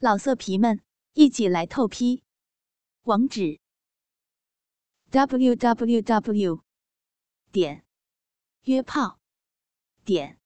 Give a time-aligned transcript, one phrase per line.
[0.00, 0.80] 老色皮们，
[1.14, 2.22] 一起来透批！
[3.02, 3.58] 网址
[5.10, 6.62] ：w w w
[7.50, 7.84] 点
[8.62, 9.18] 约炮
[10.04, 10.38] 点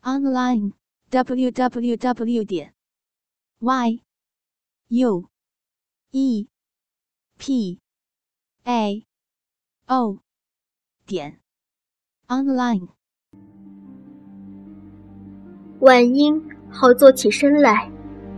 [0.00, 0.72] online
[1.10, 2.74] w w w 点
[3.60, 4.02] y
[4.88, 5.30] u
[6.10, 6.48] e
[7.38, 7.80] p
[8.64, 9.06] a
[9.86, 10.18] o
[11.06, 11.40] 点
[12.26, 12.88] online。
[15.78, 17.91] 婉英好坐起身来。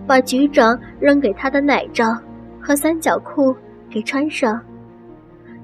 [0.07, 2.17] 把局长扔给他的奶罩
[2.61, 3.55] 和三角裤
[3.89, 4.61] 给穿上，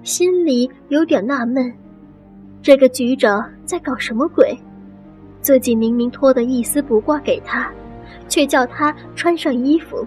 [0.03, 1.73] 心里有点纳闷：
[2.63, 4.57] 这个局长在搞什么鬼？
[5.41, 7.71] 自己明明脱得一丝不挂给他，
[8.29, 10.07] 却叫他穿上衣服。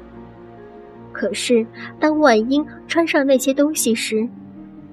[1.11, 1.66] 可是
[2.00, 4.27] 当婉英穿上那些东西时，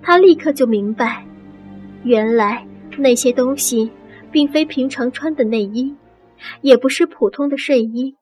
[0.03, 1.25] 他立刻就明白，
[2.05, 2.67] 原来
[2.99, 3.91] 那些东西
[4.31, 5.95] 并非平常穿的内衣，
[6.61, 8.15] 也不是普通的睡衣。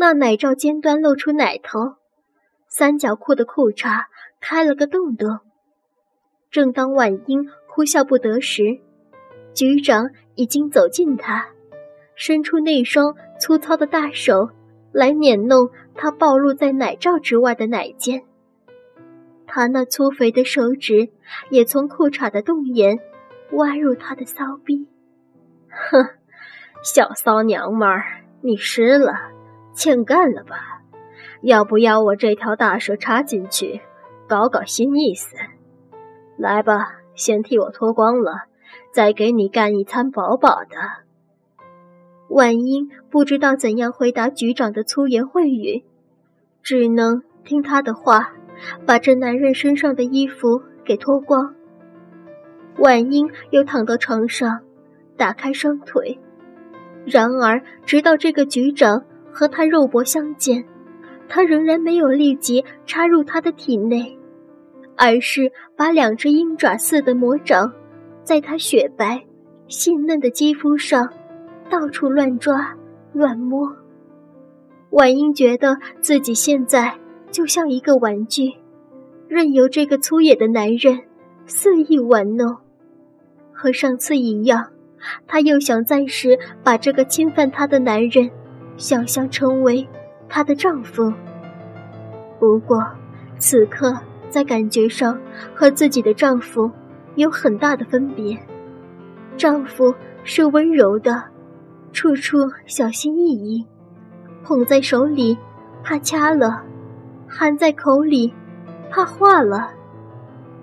[0.00, 1.96] 那奶罩尖端露出奶头，
[2.68, 4.06] 三角裤的裤衩
[4.40, 5.40] 开了个洞洞。
[6.50, 8.80] 正当婉英哭笑不得时，
[9.52, 11.48] 局长已经走近她，
[12.14, 14.48] 伸出那双粗糙的大手
[14.90, 18.22] 来捻弄她暴露在奶罩之外的奶尖。
[19.46, 21.10] 他那粗肥的手指
[21.50, 23.00] 也从裤衩的洞眼
[23.52, 24.88] 挖入她的骚逼。
[25.68, 26.08] 哼，
[26.82, 29.12] 小骚娘们儿，你湿了。
[29.80, 30.82] 欠干了吧？
[31.40, 33.80] 要不要我这条大蛇插进去，
[34.28, 35.34] 搞搞新意思？
[36.36, 38.42] 来吧，先替我脱光了，
[38.92, 40.76] 再给你干一餐饱饱的。
[42.28, 45.82] 婉英不知道怎样回答局长的粗言秽语，
[46.62, 48.34] 只能听他的话，
[48.84, 51.54] 把这男人身上的衣服给脱光。
[52.76, 54.60] 婉英又躺到床上，
[55.16, 56.18] 打开双腿，
[57.06, 59.06] 然而直到这个局长。
[59.32, 60.64] 和他肉搏相见，
[61.28, 64.18] 他仍然没有立即插入他的体内，
[64.96, 67.72] 而是把两只鹰爪似的魔掌，
[68.22, 69.24] 在他雪白、
[69.68, 71.08] 细嫩的肌肤上
[71.68, 72.76] 到处乱抓、
[73.12, 73.76] 乱摸。
[74.90, 76.98] 婉英觉得自己现在
[77.30, 78.52] 就像一个玩具，
[79.28, 81.00] 任由这个粗野的男人
[81.46, 82.56] 肆意玩弄。
[83.52, 84.70] 和上次一样，
[85.26, 88.30] 他又想暂时把这个侵犯他的男人。
[88.80, 89.86] 想象成为
[90.26, 91.12] 她的丈夫，
[92.38, 92.82] 不过
[93.36, 93.94] 此刻
[94.30, 95.20] 在感觉上
[95.54, 96.70] 和自己的丈夫
[97.14, 98.34] 有很大的分别。
[99.36, 101.22] 丈夫是温柔的，
[101.92, 103.66] 处处小心翼翼，
[104.42, 105.36] 捧在手里
[105.82, 106.62] 怕掐了，
[107.28, 108.32] 含在口里
[108.88, 109.70] 怕化了。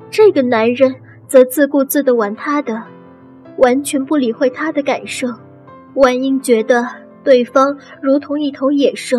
[0.09, 0.95] 这个男人
[1.27, 2.81] 则自顾自地玩他的，
[3.57, 5.27] 完全不理会他的感受。
[5.93, 7.06] 婉英觉得。
[7.23, 9.17] 对方如同一头野兽，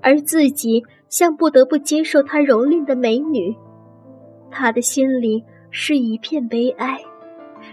[0.00, 3.54] 而自己像不得不接受他蹂躏的美女。
[4.50, 6.98] 他的心里是一片悲哀，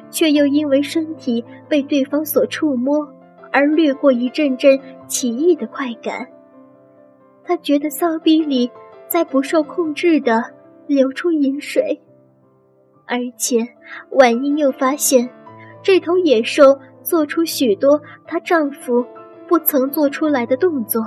[0.09, 3.07] 却又因为身体被对方所触摸
[3.51, 6.27] 而掠过一阵阵奇异的快感。
[7.45, 8.69] 他觉得骚逼里
[9.07, 10.43] 在不受控制的
[10.87, 12.01] 流出饮水，
[13.05, 13.59] 而且
[14.11, 15.29] 婉英又发现，
[15.81, 19.05] 这头野兽做出许多她丈夫。
[19.47, 21.03] 不曾做出来的动作，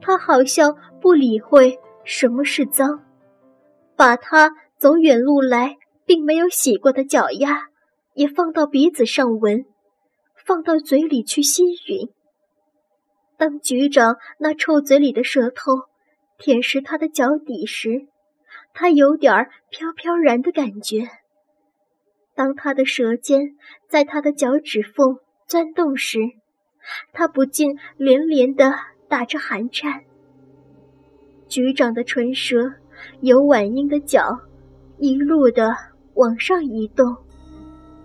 [0.00, 3.04] 他好像不理会什么是脏，
[3.96, 7.68] 把他走远路来并没有洗过的脚丫
[8.14, 9.64] 也放到鼻子上闻，
[10.44, 12.10] 放到嘴里去吸吮。
[13.36, 15.72] 当局长那臭嘴里的舌头
[16.38, 18.06] 舔舐他的脚底时，
[18.72, 21.08] 他有点飘飘然的感觉。
[22.36, 23.56] 当他的舌尖
[23.88, 26.18] 在他的脚趾缝钻动时，
[27.12, 28.72] 他不禁连连的
[29.08, 30.02] 打着寒颤。
[31.48, 32.72] 局长的唇舌
[33.20, 34.38] 由婉英的脚
[34.98, 35.76] 一路的
[36.14, 37.16] 往上移动，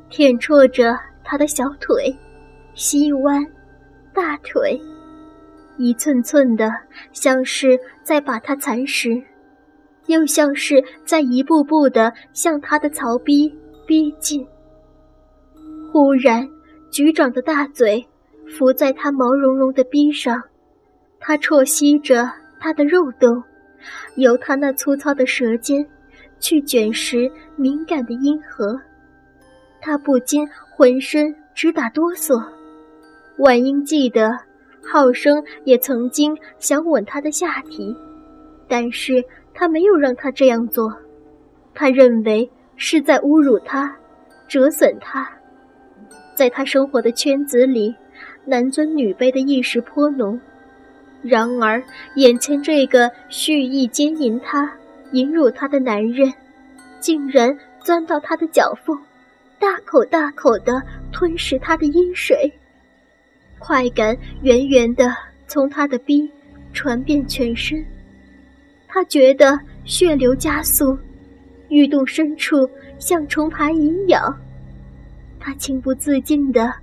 [0.09, 2.15] 舔啜着她的小腿、
[2.73, 3.45] 膝弯、
[4.13, 4.79] 大腿，
[5.77, 6.71] 一寸寸的，
[7.13, 9.21] 像是在把她蚕食，
[10.07, 13.55] 又像是在一步步的向她的槽逼
[13.85, 14.45] 逼近。
[15.91, 16.49] 忽然，
[16.91, 18.08] 局长的大嘴。
[18.57, 20.41] 伏在他毛茸茸的臂上，
[21.19, 22.29] 他啜吸着
[22.59, 23.41] 他的肉洞，
[24.15, 25.85] 由他那粗糙的舌尖
[26.39, 28.79] 去卷食敏感的阴核。
[29.81, 32.43] 他不禁浑身直打哆嗦。
[33.37, 34.37] 婉英记得，
[34.83, 37.95] 浩生也曾经想吻他的下体，
[38.67, 39.23] 但是
[39.53, 40.93] 他没有让他这样做，
[41.73, 43.95] 他认为是在侮辱他，
[44.47, 45.29] 折损他，
[46.35, 47.95] 在他生活的圈子里。
[48.49, 50.41] 男尊女卑的意识颇浓，
[51.21, 51.83] 然而，
[52.15, 54.73] 眼前这个蓄意奸淫她、
[55.11, 56.33] 淫辱她的男人，
[56.99, 58.97] 竟然钻到她的脚缝，
[59.59, 60.81] 大口大口的
[61.11, 62.51] 吞食她的阴水，
[63.59, 65.15] 快感源源的
[65.45, 66.27] 从她的逼
[66.73, 67.85] 传遍全身，
[68.87, 70.97] 她觉得血流加速，
[71.69, 72.67] 欲动深处
[72.97, 74.35] 像虫爬蚁咬，
[75.39, 76.73] 她情不自禁的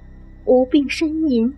[0.46, 1.54] 无病呻吟。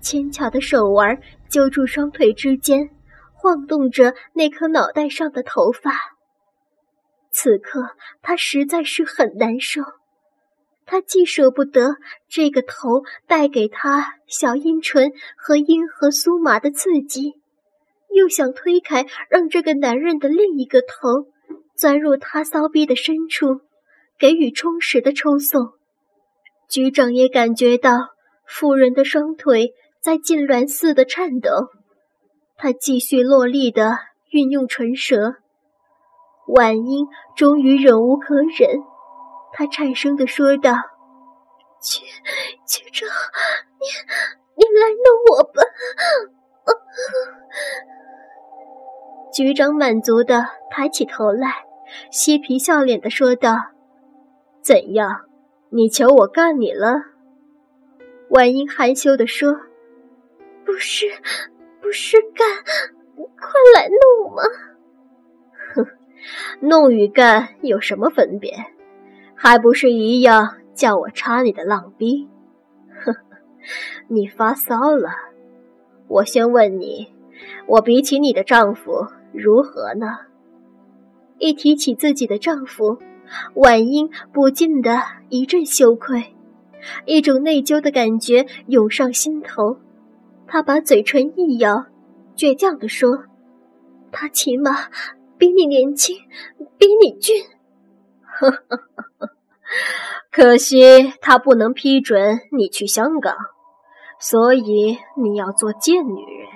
[0.00, 2.90] 纤巧的手腕揪住双腿之间，
[3.34, 5.92] 晃动着那颗脑袋上的头发。
[7.30, 7.90] 此刻，
[8.20, 9.82] 他实在是很难受。
[10.84, 11.96] 他既舍不得
[12.28, 17.34] 这个头带给他小阴唇和阴和酥麻的刺激，
[18.12, 21.30] 又想推开，让这个男人的另一个头
[21.76, 23.60] 钻入他骚逼的深处，
[24.18, 25.74] 给予充实的抽送。
[26.72, 27.90] 局长也感觉到
[28.46, 29.74] 妇人的双腿。
[30.00, 31.68] 在痉挛似的颤抖，
[32.56, 33.98] 他继续落力的
[34.30, 35.34] 运用唇舌。
[36.48, 38.80] 婉英终于忍无可忍，
[39.52, 40.72] 他颤声的说道
[41.80, 42.04] ：“局
[42.66, 43.08] 局长，
[43.78, 43.86] 你
[44.56, 45.62] 你来弄我吧。”
[49.32, 51.64] 局长满足的抬起头来，
[52.10, 53.54] 嬉皮笑脸的说道
[54.64, 55.26] ：“怎样？
[55.74, 57.02] 你求我干你了？”
[58.30, 59.58] 婉英害羞的说。
[60.64, 61.06] 不是，
[61.80, 62.46] 不是干，
[63.16, 64.42] 快来弄嘛！
[65.74, 65.86] 哼，
[66.60, 68.54] 弄与干有什么分别？
[69.34, 72.28] 还不是一样叫我插你的浪逼？
[73.04, 73.12] 哼，
[74.08, 75.10] 你发骚了？
[76.06, 77.12] 我先问你，
[77.66, 80.20] 我比起你的丈夫如何呢？
[81.38, 82.98] 一提起自己的丈夫，
[83.54, 86.34] 婉英不禁的一阵羞愧，
[87.06, 89.78] 一种内疚的感觉涌上心头。
[90.46, 91.86] 她把嘴唇一咬，
[92.36, 93.24] 倔强地说
[94.12, 94.72] ：“他起码
[95.38, 96.16] 比你年轻，
[96.76, 97.42] 比你俊。
[100.30, 103.36] 可惜他不能批准你去香港，
[104.18, 106.48] 所以你要做贱女人，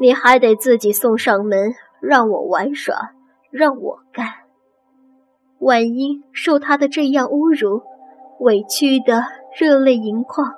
[0.00, 3.12] 你还得自己送上门，让我玩耍，
[3.50, 4.26] 让我干。”
[5.58, 7.82] 婉英受他的这样侮辱，
[8.40, 9.24] 委屈的
[9.58, 10.54] 热泪盈眶。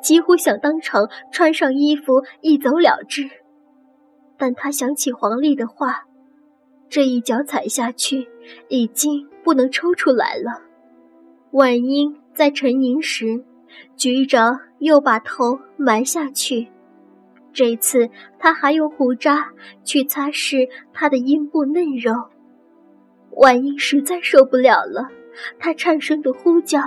[0.00, 3.28] 几乎想当场穿上衣服一走了之，
[4.38, 6.06] 但他想起黄丽的话，
[6.88, 8.28] 这一脚踩下去
[8.68, 10.62] 已经不能抽出来了。
[11.50, 13.44] 婉英在沉吟时，
[13.94, 16.68] 局长又把头埋下去，
[17.52, 18.08] 这次
[18.38, 19.50] 他还用胡渣
[19.84, 22.14] 去擦拭他的阴部嫩肉。
[23.38, 25.08] 婉英实在受不了了，
[25.60, 26.80] 她颤声的呼叫。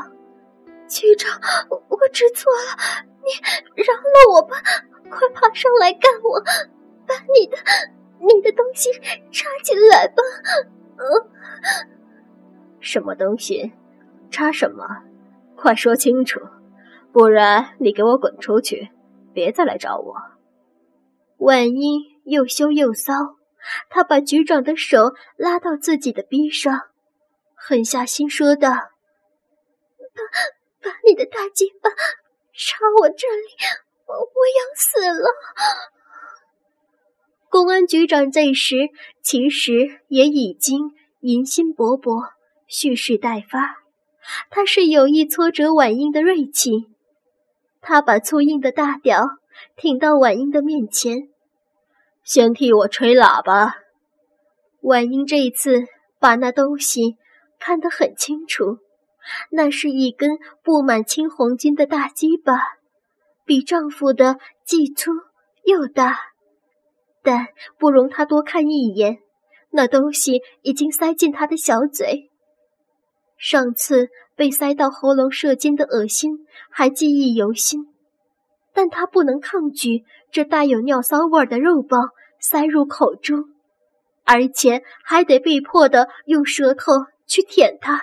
[0.87, 1.39] 局长，
[1.69, 4.57] 我知错了，你饶了我吧！
[5.09, 6.41] 快爬上来干我，
[7.07, 7.57] 把你的
[8.19, 8.89] 你的东西
[9.31, 10.21] 插进来吧！
[10.97, 11.01] 嗯，
[12.81, 13.71] 什么东西？
[14.29, 14.85] 插什么？
[15.55, 16.41] 快说清楚，
[17.13, 18.89] 不然你给我滚出去，
[19.33, 20.15] 别再来找我。
[21.37, 23.13] 万一又羞又骚，
[23.89, 26.89] 他把局长的手拉到自己的臂上，
[27.55, 28.87] 狠下心说道：“把。”
[30.83, 31.91] 把你的大鸡巴
[32.53, 33.53] 插我这里，
[34.07, 35.29] 我我要死了！
[37.51, 38.89] 公安局长这时
[39.21, 42.31] 其实也已经淫心勃勃，
[42.65, 43.75] 蓄势待发。
[44.49, 46.87] 他是有意挫折婉英的锐气，
[47.79, 49.37] 他把粗硬的大屌
[49.75, 51.29] 挺到婉英的面前，
[52.33, 53.75] 先替我吹喇叭。
[54.79, 55.83] 婉英这一次
[56.17, 57.17] 把那东西
[57.59, 58.77] 看得很清楚。
[59.49, 62.53] 那是一根布满青红筋的大鸡巴，
[63.43, 65.11] 比丈夫的既粗
[65.65, 66.19] 又大，
[67.21, 69.17] 但不容他多看一眼。
[69.71, 72.31] 那东西已经塞进他的小嘴，
[73.37, 74.07] 上次
[74.37, 77.87] 被塞到喉咙射精的恶心还记忆犹新，
[78.71, 82.11] 但他不能抗拒这带有尿骚味的肉棒
[82.41, 83.45] 塞入口中，
[84.25, 86.91] 而且还得被迫的用舌头
[87.27, 88.01] 去舔它。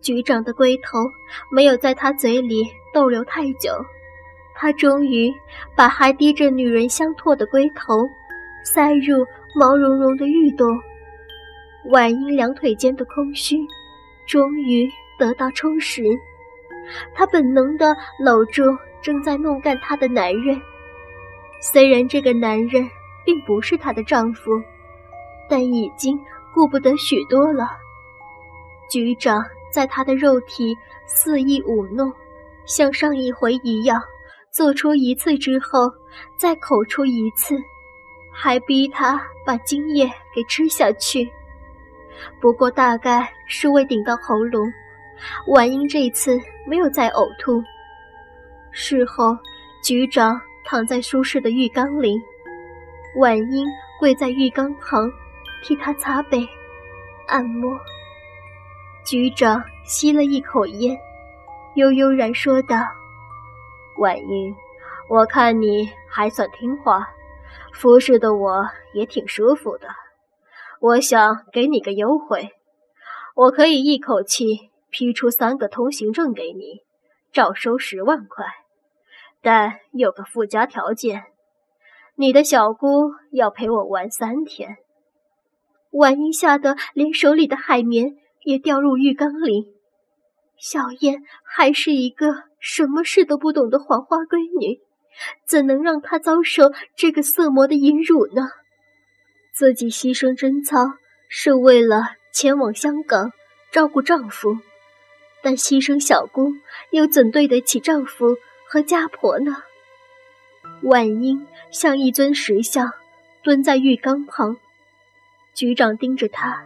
[0.00, 0.98] 局长的龟头
[1.50, 2.62] 没有在他嘴里
[2.92, 3.72] 逗留太久，
[4.54, 5.32] 他终于
[5.76, 7.94] 把还滴着女人香唾的龟头
[8.64, 9.24] 塞入
[9.54, 10.68] 毛茸茸的玉洞。
[11.90, 13.56] 婉英两腿间的空虚
[14.26, 16.02] 终于得到充实，
[17.14, 18.62] 她本能地搂住
[19.00, 20.60] 正在弄干她的男人。
[21.60, 22.88] 虽然这个男人
[23.24, 24.50] 并不是她的丈夫，
[25.48, 26.18] 但已经
[26.54, 27.70] 顾不得许多了。
[28.90, 29.44] 局长。
[29.72, 30.76] 在他的肉体
[31.06, 32.12] 肆意舞弄，
[32.66, 33.98] 像上一回一样，
[34.50, 35.90] 做出一次之后，
[36.36, 37.56] 再口出一次，
[38.30, 41.26] 还逼他把精液给吃下去。
[42.38, 44.70] 不过大概是未顶到喉咙，
[45.46, 47.64] 婉英这次没有再呕吐。
[48.72, 49.34] 事后，
[49.82, 52.20] 局长躺在舒适的浴缸里，
[53.16, 53.66] 婉英
[53.98, 55.12] 跪在浴缸旁，
[55.62, 56.48] 替他擦背、
[57.26, 57.78] 按摩。
[59.04, 60.98] 局长吸了一口烟，
[61.74, 62.76] 悠悠然说道
[63.98, 64.54] ：“婉英，
[65.08, 67.06] 我看你还算听话，
[67.72, 69.88] 服侍的我也挺舒服的。
[70.80, 72.50] 我想给你个优惠，
[73.34, 76.82] 我可以一口气批出三个通行证给你，
[77.30, 78.46] 照收十万块。
[79.42, 81.24] 但有个附加条件，
[82.16, 84.76] 你的小姑要陪我玩三天。”
[85.92, 88.16] 婉英吓得连手里的海绵。
[88.44, 89.68] 也掉入浴缸里。
[90.58, 94.80] 小燕还是一个什么事都不懂的黄花闺女，
[95.46, 98.48] 怎能让她遭受这个色魔的淫辱呢？
[99.54, 100.94] 自己牺牲贞操
[101.28, 103.30] 是为了前往香港
[103.70, 104.58] 照顾丈夫，
[105.40, 106.50] 但牺牲小姑
[106.90, 108.38] 又怎对得起丈夫
[108.68, 109.62] 和家婆呢？
[110.82, 112.92] 婉英像一尊石像，
[113.42, 114.56] 蹲在浴缸旁。
[115.54, 116.64] 局长盯着她，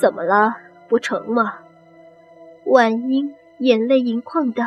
[0.00, 0.56] 怎么了？
[0.88, 1.58] 不成吗？
[2.64, 4.64] 婉英眼泪盈眶道：“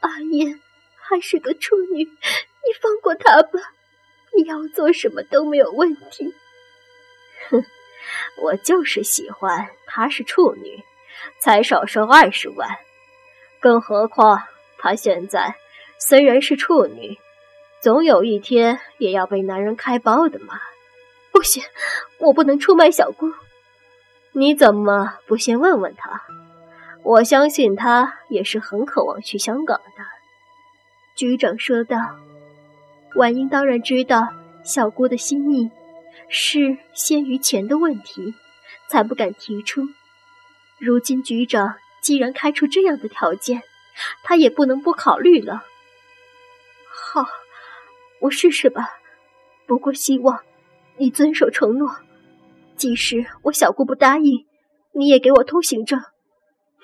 [0.00, 0.60] 阿燕
[0.96, 3.60] 还是个处女，你放过她吧。
[4.36, 6.34] 你要做什么都没有问题。”
[7.50, 7.64] 哼，
[8.42, 10.82] 我就是喜欢她是处女，
[11.38, 12.68] 才少收二十万。
[13.60, 14.42] 更何况
[14.78, 15.54] 她现在
[16.00, 17.16] 虽然是处女，
[17.84, 20.58] 总有一天也要被男人开包的嘛。
[21.30, 21.62] 不行，
[22.16, 23.30] 我不能出卖小姑。
[24.32, 26.22] 你怎么不先问问他？
[27.02, 30.04] 我相信他也是很渴望去香港的。”
[31.14, 31.98] 局长说道。
[33.16, 34.28] 婉英当然知道
[34.64, 35.70] 小姑的心意，
[36.30, 38.34] 是先于钱的问题，
[38.88, 39.82] 才不敢提出。
[40.78, 43.62] 如今局长既然开出这样的条件，
[44.22, 45.62] 他也不能不考虑了。
[46.90, 47.26] 好，
[48.24, 48.88] 我试试吧。
[49.66, 50.40] 不过希望
[50.96, 51.96] 你遵守承诺。
[52.74, 54.46] 即使我小姑不答应，
[54.92, 56.00] 你也给我通行证。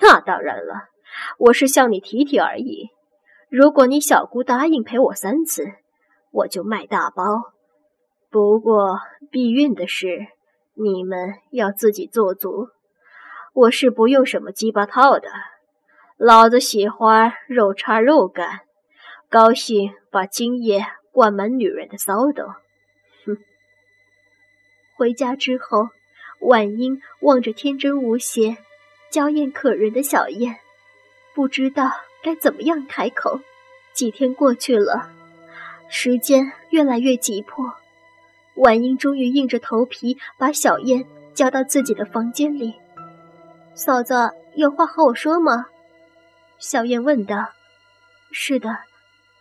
[0.00, 0.88] 那当然了，
[1.38, 2.90] 我是向你提提而已。
[3.48, 5.72] 如果你小姑答应陪我三次，
[6.30, 7.24] 我就卖大包。
[8.30, 10.26] 不过避孕的事，
[10.74, 12.68] 你们要自己做足。
[13.54, 15.28] 我是不用什么鸡巴套的，
[16.18, 18.60] 老子喜欢肉插肉干，
[19.28, 22.46] 高兴把精液灌满女人的骚动。
[23.24, 23.36] 哼
[24.94, 25.88] 回家之后，
[26.40, 28.56] 婉英望着天真无邪、
[29.10, 30.58] 娇艳可人的小燕，
[31.34, 31.90] 不知道
[32.22, 33.40] 该怎么样开口。
[33.92, 35.10] 几天过去了，
[35.88, 37.74] 时间越来越急迫，
[38.54, 42.74] 婉英终于硬着头皮把小燕叫到自己的房间里。
[43.74, 44.14] 嫂子，
[44.54, 45.66] 有话和我说吗？
[46.58, 47.52] 小燕问道。
[48.30, 48.78] 是的，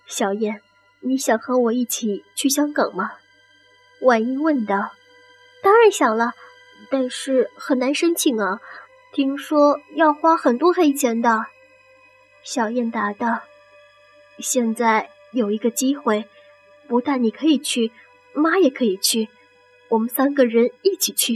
[0.08, 0.62] 小燕，
[1.02, 3.14] 你想和我一起去香港吗？
[4.02, 4.92] 婉英问道。
[5.62, 6.34] 当然想了，
[6.90, 8.62] 但是很难申请啊，
[9.12, 11.46] 听说要花很多黑钱的。
[12.44, 13.42] 小燕答道
[14.40, 16.26] ：“现在有一个机会，
[16.88, 17.92] 不但你可以去，
[18.34, 19.28] 妈也可以去，
[19.90, 21.34] 我们三个人一起去，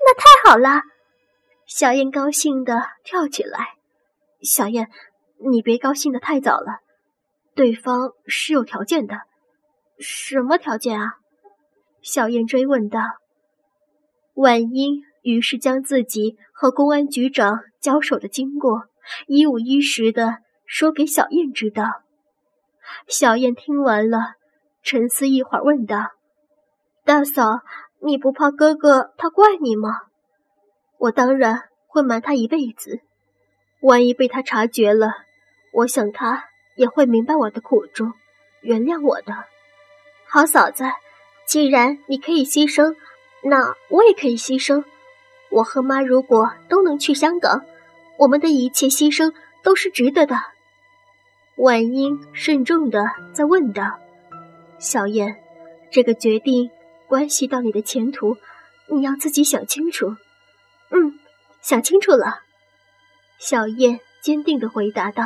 [0.00, 0.82] 那太好了！”
[1.66, 3.74] 小燕高兴的跳起来。
[4.42, 4.90] 小燕，
[5.52, 6.80] 你别高兴的太早了，
[7.54, 9.20] 对方是有条件的。
[9.98, 11.14] 什么条件啊？
[12.00, 13.00] 小燕追问道。
[14.34, 18.86] 婉英于是将自己和公安局长交手的经过
[19.26, 21.84] 一五一十的说给小燕知道。
[23.06, 24.34] 小燕听完了，
[24.82, 26.10] 沉思一会儿，问道
[27.04, 27.60] ：“大嫂，
[28.00, 29.90] 你不怕哥哥他怪你吗
[30.98, 33.00] ？”“我当然会瞒他一辈子，
[33.80, 35.12] 万一被他察觉了，
[35.72, 36.44] 我想他
[36.74, 38.12] 也会明白我的苦衷，
[38.60, 39.44] 原谅我的。
[40.28, 40.84] ”“好嫂子，
[41.46, 42.96] 既然你可以牺牲。”
[43.44, 44.84] 那我也可以牺牲。
[45.50, 47.64] 我和妈如果都能去香港，
[48.16, 50.36] 我们的一切牺牲都是值得的。
[51.56, 53.98] 婉英慎重的在问道
[54.78, 55.42] ：“小燕，
[55.90, 56.70] 这个决定
[57.08, 58.36] 关系到你的前途，
[58.86, 60.14] 你要自己想清楚。
[60.94, 61.18] ”“嗯，
[61.60, 62.42] 想清楚了。”
[63.40, 65.24] 小燕坚定的回答道。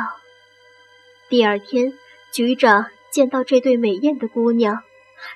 [1.29, 1.93] 第二天，
[2.31, 4.83] 局长见到这对美艳的姑娘，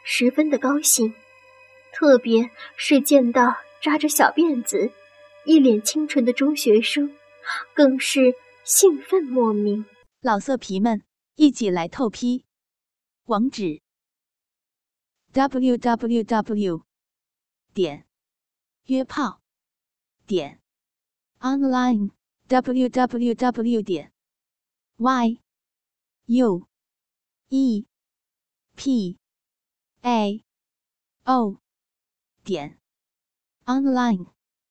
[0.05, 1.13] 十分的高兴。
[1.91, 4.89] 特别是见到扎着小辫子、
[5.45, 7.13] 一脸清纯的中学生，
[7.73, 8.33] 更是
[8.63, 9.85] 兴奋莫名。
[10.21, 11.01] 老色皮们，
[11.35, 12.45] 一起来透批。
[13.25, 13.81] 网址
[15.33, 16.85] ：w w w
[17.73, 18.05] 点
[18.85, 19.41] 约炮
[20.25, 20.61] 点
[21.41, 22.11] online
[22.47, 24.13] w w w 点
[24.95, 25.37] y
[26.27, 26.67] u
[27.49, 27.85] e
[28.75, 29.17] p
[30.03, 30.43] a
[31.25, 31.57] o
[32.43, 32.79] 点
[33.65, 34.40] online。